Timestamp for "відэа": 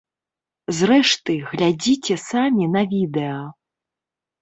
2.97-3.41